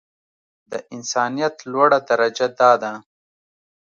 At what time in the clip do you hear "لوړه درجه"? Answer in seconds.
1.71-2.47